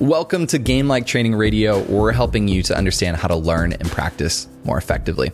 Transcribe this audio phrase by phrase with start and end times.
[0.00, 1.80] Welcome to Game Like Training Radio.
[1.84, 5.30] We're helping you to understand how to learn and practice more effectively.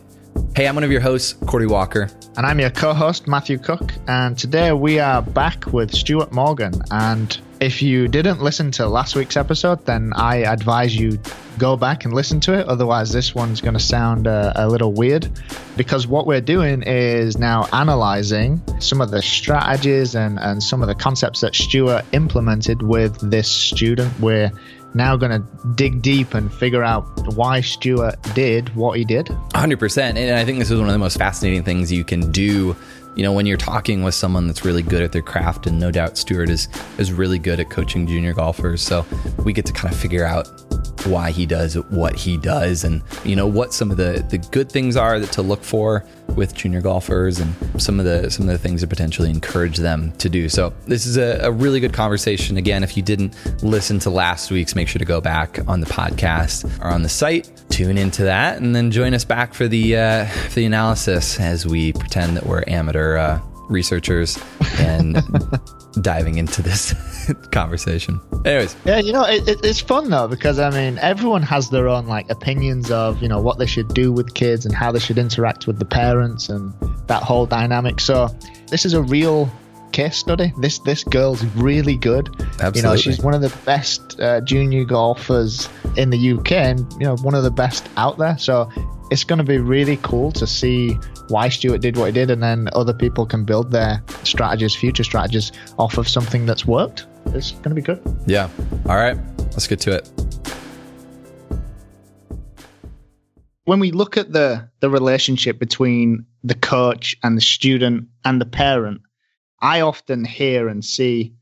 [0.54, 2.10] Hey, I'm one of your hosts, Corey Walker.
[2.36, 3.94] And I'm your co host, Matthew Cook.
[4.06, 6.74] And today we are back with Stuart Morgan.
[6.90, 11.18] And if you didn't listen to last week's episode, then I advise you
[11.58, 12.66] go back and listen to it.
[12.66, 15.28] Otherwise, this one's going to sound uh, a little weird
[15.76, 20.88] because what we're doing is now analyzing some of the strategies and, and some of
[20.88, 24.18] the concepts that Stuart implemented with this student.
[24.20, 24.50] We're
[24.94, 29.26] now going to dig deep and figure out why Stuart did what he did.
[29.26, 30.16] 100%.
[30.16, 32.74] And I think this is one of the most fascinating things you can do
[33.14, 35.90] you know when you're talking with someone that's really good at their craft and no
[35.90, 36.68] doubt Stuart is
[36.98, 39.04] is really good at coaching junior golfers so
[39.44, 40.48] we get to kind of figure out
[41.06, 42.84] why he does what he does.
[42.84, 46.04] And you know what some of the the good things are that to look for
[46.36, 50.12] with junior golfers and some of the some of the things to potentially encourage them
[50.18, 50.48] to do.
[50.48, 52.56] So this is a, a really good conversation.
[52.56, 55.86] Again if you didn't listen to last week's make sure to go back on the
[55.86, 59.96] podcast or on the site tune into that and then join us back for the
[59.96, 63.40] uh, for the analysis as we pretend that we're amateur uh,
[63.70, 64.38] researchers
[64.78, 65.22] and
[66.02, 66.94] diving into this
[67.50, 68.20] conversation.
[68.44, 71.88] Anyways, yeah, you know, it, it, it's fun though because I mean, everyone has their
[71.88, 74.98] own like opinions of you know what they should do with kids and how they
[74.98, 76.72] should interact with the parents and
[77.06, 78.00] that whole dynamic.
[78.00, 78.28] So
[78.68, 79.50] this is a real
[79.92, 80.52] case study.
[80.58, 82.28] This this girl's really good.
[82.38, 82.78] Absolutely.
[82.78, 87.06] You know, she's one of the best uh, junior golfers in the UK, and you
[87.06, 88.38] know, one of the best out there.
[88.38, 88.70] So
[89.10, 90.96] it's going to be really cool to see
[91.28, 95.04] why Stuart did what he did, and then other people can build their strategies, future
[95.04, 97.06] strategies, off of something that's worked.
[97.26, 98.00] It's going to be good.
[98.26, 98.48] Yeah.
[98.86, 99.18] All right.
[99.52, 100.08] Let's get to it.
[103.64, 108.46] When we look at the the relationship between the coach and the student and the
[108.46, 109.02] parent,
[109.60, 111.34] I often hear and see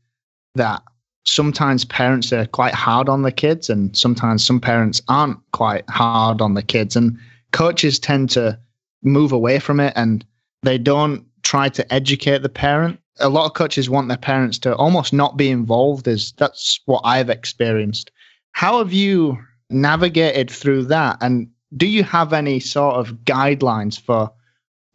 [0.55, 0.83] that
[1.25, 6.41] sometimes parents are quite hard on the kids, and sometimes some parents aren't quite hard
[6.41, 7.17] on the kids, and
[7.51, 8.59] coaches tend to
[9.03, 10.25] move away from it and
[10.63, 12.99] they don't try to educate the parent.
[13.19, 17.01] A lot of coaches want their parents to almost not be involved is that's what
[17.03, 18.11] I've experienced.
[18.51, 19.37] How have you
[19.69, 21.17] navigated through that?
[21.21, 24.31] And do you have any sort of guidelines for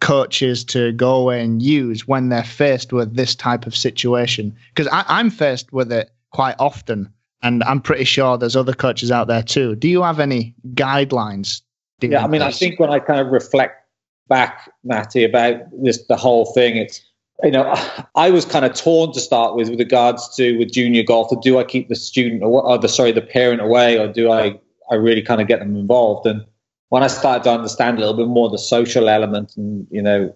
[0.01, 4.55] coaches to go away and use when they're faced with this type of situation?
[4.75, 7.13] Because I'm faced with it quite often,
[7.43, 9.77] and I'm pretty sure there's other coaches out there too.
[9.77, 11.63] Do you have any guidelines?
[12.01, 13.85] Yeah, I mean, I think when I kind of reflect
[14.29, 16.77] back, Matty, about this the whole thing.
[16.77, 17.01] It's
[17.43, 17.75] you know,
[18.15, 21.31] I was kind of torn to start with with regards to with junior golf.
[21.43, 24.59] Do I keep the student or, or the sorry the parent away, or do I
[24.91, 26.27] I really kind of get them involved?
[26.27, 26.45] And
[26.89, 30.35] when I started to understand a little bit more the social element, and you know,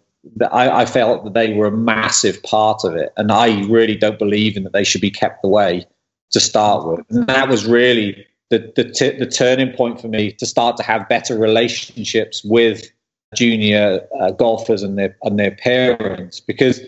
[0.51, 4.19] I, I felt that they were a massive part of it, and I really don't
[4.19, 5.87] believe in that they should be kept away
[6.31, 7.07] to start with.
[7.11, 10.83] And that was really the the, t- the turning point for me to start to
[10.83, 12.91] have better relationships with
[13.35, 16.81] junior uh, golfers and their and their parents because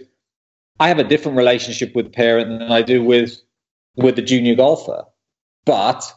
[0.78, 3.38] I have a different relationship with the parent than I do with
[3.97, 5.04] with the junior golfer.
[5.66, 6.12] But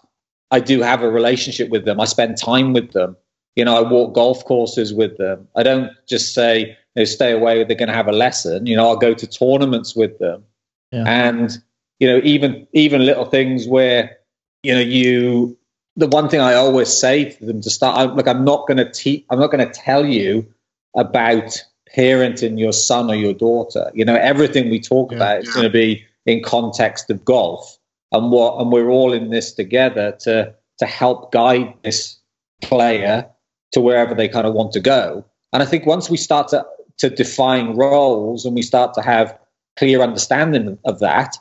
[0.52, 2.00] I do have a relationship with them.
[2.00, 3.18] I spend time with them.
[3.56, 5.48] You know, I walk golf courses with them.
[5.56, 8.66] I don't just say, you know, stay away, they're going to have a lesson.
[8.66, 10.44] You know, I'll go to tournaments with them.
[10.92, 11.04] Yeah.
[11.08, 11.58] And,
[12.00, 14.18] you know, even even little things where,
[14.64, 15.58] you know, you
[15.96, 18.78] the one thing I always say to them to start, I'm, like, I'm not going
[18.78, 20.52] to teach, I'm not going to tell you
[20.96, 21.64] about
[21.96, 23.92] parenting your son or your daughter.
[23.94, 25.54] You know, everything we talk yeah, about is yeah.
[25.54, 27.78] going to be in context of golf,
[28.12, 32.18] and what, and we're all in this together to to help guide this
[32.62, 33.30] player
[33.74, 35.24] to wherever they kind of want to go.
[35.52, 36.66] And I think once we start to
[36.98, 39.38] to define roles and we start to have
[39.78, 41.36] clear understanding of that,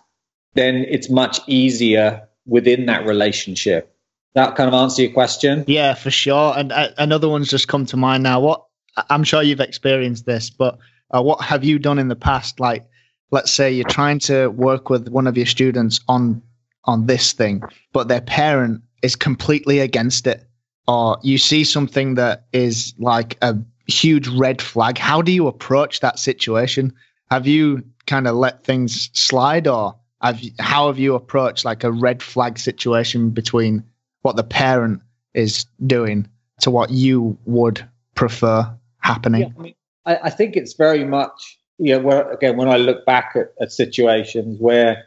[0.54, 3.92] then it's much easier within that relationship
[4.34, 5.64] that kind of answer your question?
[5.66, 6.54] Yeah, for sure.
[6.56, 8.40] And uh, another one's just come to mind now.
[8.40, 8.64] What
[9.10, 10.78] I'm sure you've experienced this, but
[11.10, 12.60] uh, what have you done in the past?
[12.60, 12.86] Like,
[13.30, 16.42] let's say you're trying to work with one of your students on
[16.84, 20.44] on this thing, but their parent is completely against it,
[20.88, 23.56] or you see something that is like a
[23.86, 24.98] huge red flag.
[24.98, 26.92] How do you approach that situation?
[27.30, 31.92] Have you kind of let things slide, or have how have you approached like a
[31.92, 33.84] red flag situation between
[34.22, 35.00] what the parent
[35.34, 36.28] is doing
[36.60, 37.84] to what you would
[38.14, 39.42] prefer happening?
[39.42, 39.74] Yeah, I, mean,
[40.06, 43.52] I, I, think it's very much, you know, where, again, when I look back at,
[43.60, 45.04] at situations where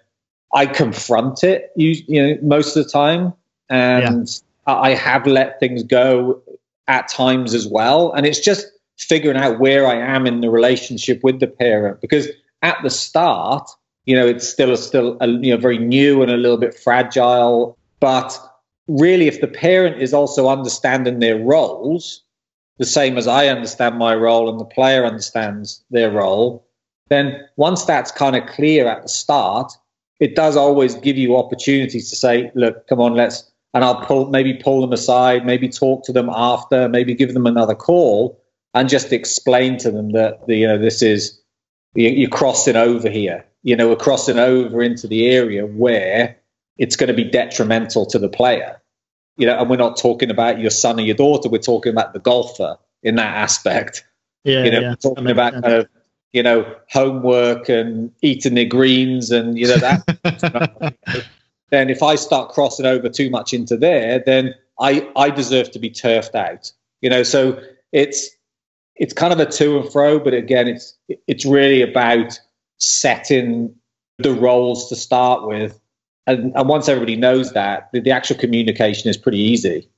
[0.53, 3.33] I confront it, you, you know, most of the time,
[3.69, 4.27] and
[4.67, 4.73] yeah.
[4.73, 6.41] I have let things go
[6.87, 8.11] at times as well.
[8.11, 12.27] And it's just figuring out where I am in the relationship with the parent because
[12.61, 13.69] at the start,
[14.05, 16.77] you know, it's still a, still a, you know very new and a little bit
[16.77, 18.37] fragile But
[18.87, 22.23] really, if the parent is also understanding their roles,
[22.77, 26.67] the same as I understand my role and the player understands their role,
[27.09, 29.71] then once that's kind of clear at the start,
[30.19, 34.29] it does always give you opportunities to say, look, come on, let's, and I'll pull,
[34.29, 38.41] maybe pull them aside, maybe talk to them after, maybe give them another call
[38.73, 41.39] and just explain to them that, the, you know, this is,
[41.95, 43.45] you're crossing over here.
[43.65, 46.37] You know, we're crossing over into the area where
[46.77, 48.79] it's going to be detrimental to the player.
[49.37, 51.49] You know, and we're not talking about your son or your daughter.
[51.49, 54.05] We're talking about the golfer in that aspect.
[54.43, 54.95] Yeah, you know, yeah.
[54.95, 55.87] talking about kind of
[56.31, 60.95] you know homework and eating their greens and you know that.
[61.71, 65.79] then if I start crossing over too much into there, then I I deserve to
[65.79, 66.71] be turfed out.
[67.01, 67.59] You know, so
[67.91, 68.29] it's
[68.95, 70.95] it's kind of a to and fro, but again, it's
[71.27, 72.39] it's really about
[72.77, 73.73] setting
[74.17, 75.79] the roles to start with,
[76.27, 79.89] and, and once everybody knows that, the, the actual communication is pretty easy.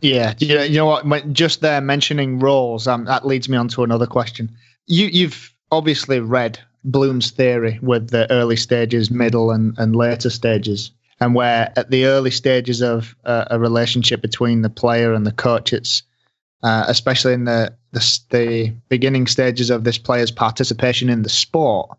[0.00, 1.32] Yeah, you know, you know what?
[1.32, 4.50] Just there mentioning roles, um, that leads me on to another question.
[4.86, 10.90] You you've obviously read Bloom's theory with the early stages, middle, and, and later stages,
[11.20, 15.32] and where at the early stages of uh, a relationship between the player and the
[15.32, 16.02] coach, it's
[16.62, 21.90] uh, especially in the, the the beginning stages of this player's participation in the sport,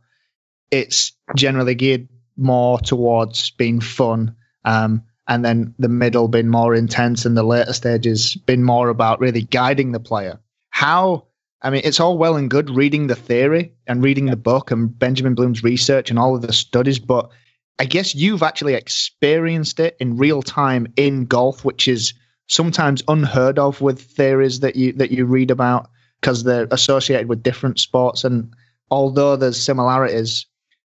[0.71, 2.07] it's generally geared
[2.37, 4.35] more towards being fun.
[4.63, 9.19] Um, and then the middle being more intense and the later stages being more about
[9.19, 10.39] really guiding the player.
[10.69, 11.25] How
[11.61, 14.97] I mean, it's all well and good reading the theory and reading the book and
[14.97, 17.31] Benjamin Bloom's research and all of the studies, but
[17.79, 22.13] I guess you've actually experienced it in real time in golf, which is
[22.47, 25.89] sometimes unheard of with theories that you that you read about
[26.21, 28.23] because they're associated with different sports.
[28.23, 28.53] And
[28.91, 30.45] although there's similarities,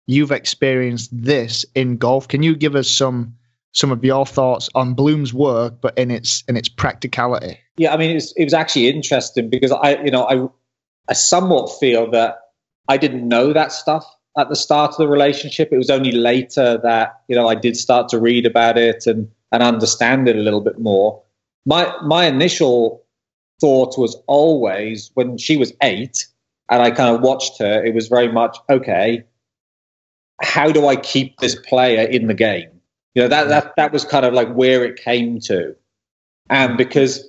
[0.07, 2.29] you've experienced this in golf.
[2.29, 3.37] Can you give us some
[3.73, 7.59] some of your thoughts on Bloom's work, but in its in its practicality?
[7.77, 10.49] Yeah, I mean, it was, it was actually interesting because I, you know, I
[11.11, 12.39] I somewhat feel that
[12.89, 14.05] I didn't know that stuff
[14.37, 15.71] at the start of the relationship.
[15.73, 19.31] It was only later that you know I did start to read about it and
[19.53, 21.23] and understand it a little bit more.
[21.67, 23.05] My my initial
[23.61, 26.27] thought was always when she was eight
[26.69, 27.85] and I kind of watched her.
[27.85, 29.25] It was very much okay.
[30.45, 32.71] How do I keep this player in the game?
[33.15, 35.75] You know that that that was kind of like where it came to,
[36.51, 37.25] and because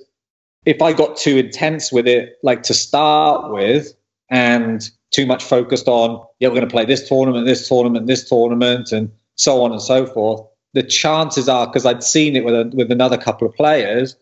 [0.64, 3.94] if I got too intense with it, like to start with,
[4.28, 8.28] and too much focused on, yeah, we're going to play this tournament, this tournament, this
[8.28, 10.42] tournament, and so on and so forth.
[10.74, 14.16] The chances are, because I'd seen it with a, with another couple of players,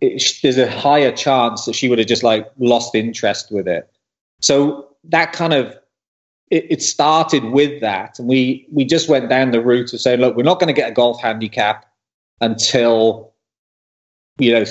[0.00, 3.90] it, there's a higher chance that she would have just like lost interest with it.
[4.40, 5.76] So that kind of
[6.50, 10.20] it, it started with that, and we we just went down the route of saying,
[10.20, 11.84] look, we're not going to get a golf handicap
[12.40, 13.32] until
[14.38, 14.64] you know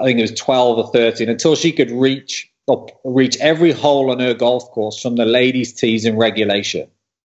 [0.00, 4.10] I think it was 12 or 13 until she could reach up, reach every hole
[4.10, 6.88] on her golf course from the ladies' tees in regulation.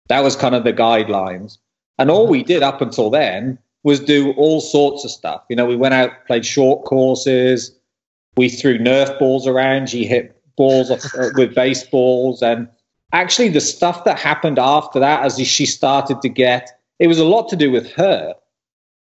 [0.08, 1.58] That was kind of the guidelines.
[1.98, 5.44] And all we did up until then was do all sorts of stuff.
[5.50, 7.76] You know, we went out, played short courses,
[8.38, 12.42] we threw Nerf balls around, she hit balls uh, with baseballs.
[12.42, 12.68] And
[13.12, 17.26] actually, the stuff that happened after that, as she started to get, it was a
[17.26, 18.36] lot to do with her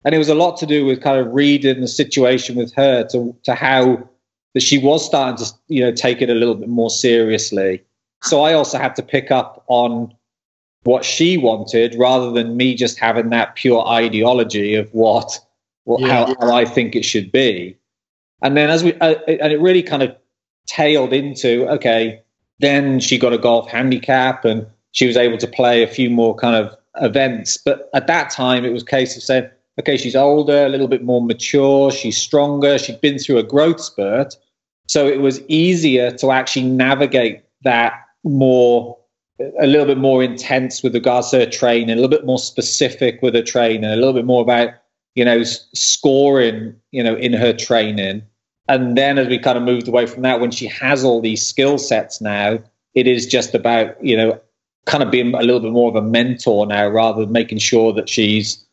[0.04, 3.04] and it was a lot to do with kind of reading the situation with her
[3.08, 4.08] to to how
[4.54, 7.82] that she was starting to you know take it a little bit more seriously.
[8.22, 10.14] So I also had to pick up on
[10.82, 15.38] what she wanted rather than me just having that pure ideology of what,
[15.84, 16.26] what yeah.
[16.26, 17.76] how, how, I think it should be.
[18.42, 20.16] And then as we uh, and it really kind of
[20.66, 22.22] tailed into okay,
[22.60, 26.34] then she got a golf handicap and she was able to play a few more
[26.34, 27.56] kind of events.
[27.56, 29.50] But at that time, it was a case of saying
[29.80, 33.80] okay, she's older, a little bit more mature, she's stronger, she'd been through a growth
[33.80, 34.36] spurt.
[34.86, 38.98] So it was easier to actually navigate that more,
[39.60, 43.20] a little bit more intense with regards to her training, a little bit more specific
[43.22, 44.70] with her training, a little bit more about,
[45.14, 48.22] you know, scoring, you know, in her training.
[48.70, 51.44] And then as we kind of moved away from that, when she has all these
[51.44, 52.60] skill sets now,
[52.94, 54.40] it is just about, you know,
[54.86, 57.92] kind of being a little bit more of a mentor now rather than making sure
[57.92, 58.64] that she's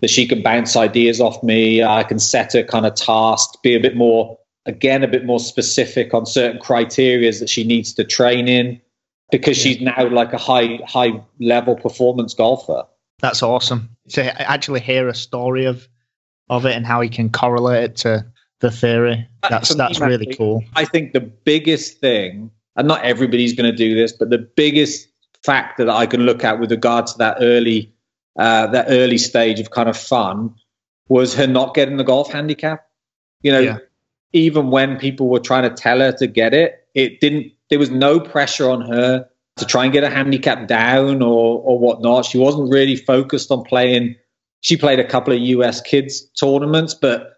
[0.00, 1.80] that she can bounce ideas off me.
[1.82, 4.36] I can set her kind of task, be a bit more,
[4.66, 8.80] again, a bit more specific on certain criteria that she needs to train in
[9.30, 12.82] because she's now like a high, high level performance golfer.
[13.20, 13.90] That's awesome.
[14.10, 15.88] To actually hear a story of,
[16.50, 18.26] of it and how he can correlate it to
[18.60, 19.28] the theory.
[19.48, 20.64] That's, that's me, really cool.
[20.74, 25.08] I think the biggest thing, and not everybody's going to do this, but the biggest
[25.42, 27.92] factor that I can look at with regard to that early
[28.38, 30.54] uh, that early stage of kind of fun
[31.08, 32.86] was her not getting the golf handicap.
[33.42, 33.78] You know, Yeah.
[34.32, 37.52] even when people were trying to tell her to get it, it didn't.
[37.70, 41.78] There was no pressure on her to try and get a handicap down or or
[41.78, 42.26] whatnot.
[42.26, 44.16] She wasn't really focused on playing.
[44.60, 45.80] She played a couple of U.S.
[45.80, 47.35] kids tournaments, but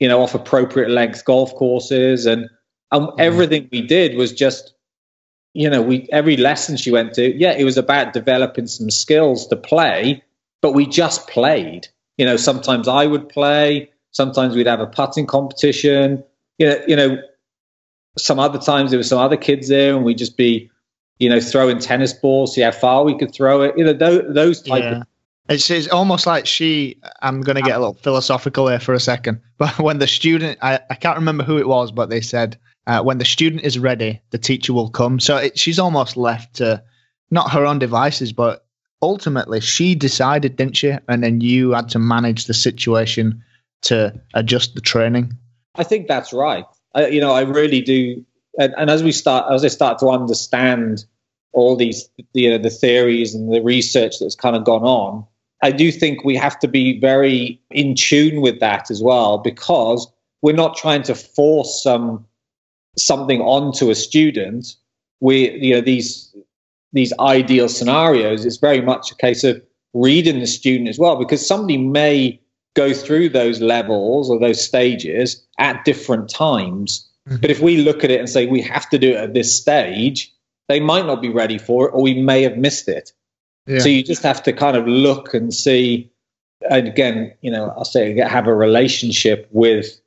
[0.00, 2.48] you know, off appropriate length golf courses, and
[2.90, 3.20] and mm-hmm.
[3.20, 4.74] everything we did was just,
[5.54, 9.46] you know, we every lesson she went to, yeah, it was about developing some skills
[9.48, 10.22] to play,
[10.62, 11.88] but we just played.
[12.16, 16.24] You know, sometimes I would play, sometimes we'd have a putting competition.
[16.58, 17.22] You know, you know,
[18.16, 20.70] some other times there were some other kids there, and we'd just be,
[21.18, 23.76] you know, throwing tennis balls, see how far we could throw it.
[23.76, 25.00] You know, those, those type Yeah.
[25.00, 25.06] of
[25.48, 27.00] It's, it's almost like she.
[27.22, 29.40] I'm going to get a little philosophical here for a second.
[29.58, 33.02] But when the student, I, I can't remember who it was, but they said uh,
[33.02, 35.18] when the student is ready, the teacher will come.
[35.18, 36.82] So it, she's almost left to
[37.30, 38.64] not her own devices, but
[39.02, 40.94] ultimately she decided, didn't she?
[41.08, 43.42] And then you had to manage the situation
[43.82, 45.36] to adjust the training.
[45.74, 46.64] I think that's right.
[46.94, 48.24] I, you know, I really do.
[48.58, 51.04] And, and as we start, as I start to understand
[51.52, 55.26] all these, you know, the theories and the research that's kind of gone on,
[55.62, 60.06] I do think we have to be very in tune with that as well, because
[60.42, 62.24] we're not trying to force some
[62.96, 64.76] something onto a student.
[65.20, 66.34] We, you know, these
[66.92, 68.44] these ideal scenarios.
[68.44, 69.60] It's very much a case of
[69.94, 72.40] reading the student as well, because somebody may
[72.74, 77.06] go through those levels or those stages at different times.
[77.28, 77.40] Mhm.
[77.40, 79.54] But if we look at it and say we have to do it at this
[79.54, 80.32] stage,
[80.68, 83.12] they might not be ready for it, or we may have missed it.
[83.68, 83.80] Yeah.
[83.80, 86.10] So you just have to kind of look and see.
[86.68, 90.00] And again, you know, I'll say have a relationship with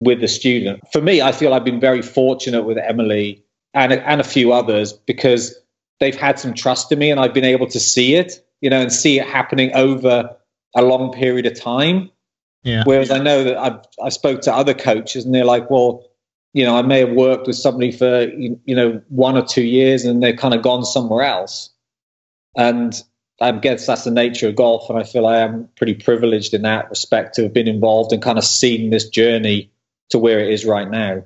[0.00, 0.82] with the student.
[0.92, 3.44] For me, I feel I've been very fortunate with Emily
[3.74, 5.58] and and a few others because
[6.00, 8.80] they've had some trust in me, and I've been able to see it, you know,
[8.80, 10.36] and see it happening over
[10.74, 12.10] a long period of time.
[12.62, 12.82] Yeah.
[12.84, 16.04] Whereas I know that I've, I spoke to other coaches and they're like, well,
[16.52, 20.04] you know, I may have worked with somebody for, you know, one or two years
[20.04, 21.70] and they're kind of gone somewhere else.
[22.56, 23.00] And
[23.40, 24.88] I guess that's the nature of golf.
[24.90, 28.22] And I feel I am pretty privileged in that respect to have been involved and
[28.22, 29.70] kind of seen this journey
[30.10, 31.24] to where it is right now.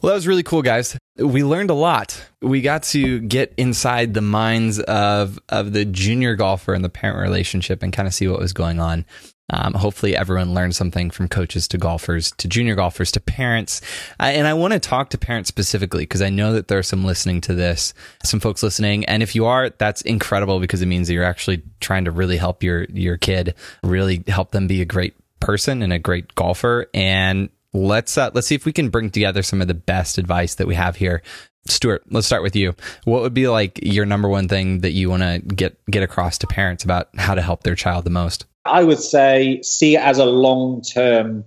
[0.00, 0.98] Well, that was really cool, guys.
[1.16, 2.20] We learned a lot.
[2.42, 7.20] We got to get inside the minds of of the junior golfer and the parent
[7.20, 9.06] relationship and kind of see what was going on.
[9.50, 13.82] Um, hopefully, everyone learned something from coaches to golfers to junior golfers to parents.
[14.18, 16.82] Uh, and I want to talk to parents specifically because I know that there are
[16.82, 17.92] some listening to this,
[18.24, 19.04] some folks listening.
[19.04, 22.38] And if you are, that's incredible because it means that you're actually trying to really
[22.38, 26.86] help your your kid, really help them be a great person and a great golfer.
[26.94, 30.54] And let's uh, let's see if we can bring together some of the best advice
[30.54, 31.22] that we have here.
[31.66, 32.74] Stuart, let's start with you.
[33.04, 36.38] What would be like your number one thing that you want to get get across
[36.38, 38.46] to parents about how to help their child the most?
[38.64, 41.44] I would say see it as a long term,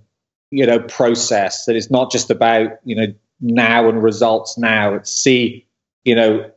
[0.50, 4.94] you know, process that it's not just about, you know, now and results now.
[4.94, 5.66] It's see,
[6.04, 6.50] you know,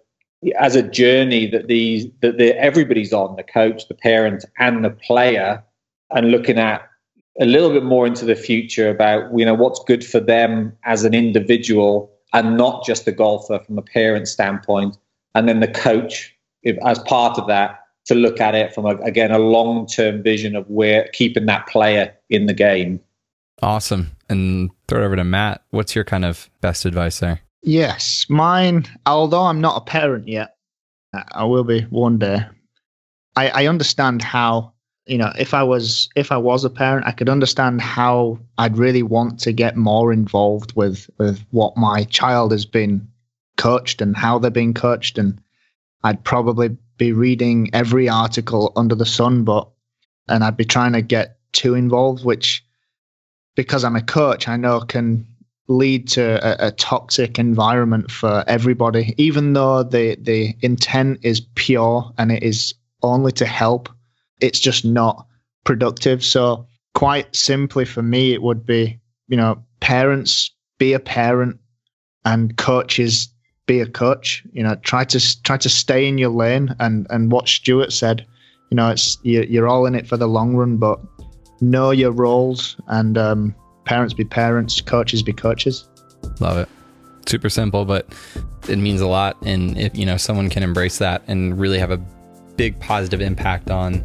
[0.59, 4.89] as a journey that these that the everybody's on, the coach, the parent, and the
[4.89, 5.63] player,
[6.09, 6.87] and looking at
[7.39, 11.03] a little bit more into the future about, you know, what's good for them as
[11.03, 14.97] an individual and not just the golfer from a parent standpoint.
[15.33, 18.95] And then the coach, if, as part of that, to look at it from a,
[18.97, 22.99] again a long term vision of where keeping that player in the game.
[23.61, 24.11] Awesome.
[24.29, 25.63] And throw it over to Matt.
[25.69, 27.41] What's your kind of best advice there?
[27.61, 28.85] Yes, mine.
[29.05, 30.55] Although I'm not a parent yet,
[31.13, 32.43] I- I will be one day.
[33.35, 34.73] I, I understand how
[35.05, 38.77] you know if I was if I was a parent, I could understand how I'd
[38.77, 43.07] really want to get more involved with with what my child has been
[43.57, 45.39] coached and how they're being coached, and
[46.03, 49.67] I'd probably be reading every article under the sun, but
[50.27, 52.63] and I'd be trying to get too involved, which
[53.55, 55.25] because I'm a coach, I know can
[55.67, 62.11] lead to a, a, toxic environment for everybody, even though the the intent is pure
[62.19, 63.89] and it is only to help.
[64.39, 65.25] It's just not
[65.63, 66.23] productive.
[66.23, 71.59] So quite simply for me, it would be, you know, parents be a parent
[72.25, 73.27] and coaches
[73.71, 74.43] be a coach.
[74.51, 78.25] You know, try to try to stay in your lane and and what Stuart said.
[78.69, 80.99] You know, it's you, you're all in it for the long run, but
[81.61, 85.87] know your roles and um, parents be parents, coaches be coaches.
[86.39, 86.69] Love it.
[87.27, 88.07] Super simple, but
[88.67, 89.37] it means a lot.
[89.43, 91.97] And if you know someone can embrace that and really have a
[92.57, 94.03] big positive impact on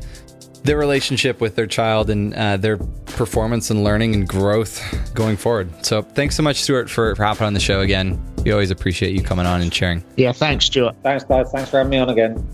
[0.66, 4.82] their relationship with their child and uh, their performance and learning and growth
[5.14, 5.84] going forward.
[5.84, 8.20] So thanks so much, Stuart, for, for hopping on the show again.
[8.44, 10.04] We always appreciate you coming on and sharing.
[10.16, 10.96] Yeah, thanks, Stuart.
[11.02, 11.50] Thanks, guys.
[11.50, 12.46] Thanks for having me on again.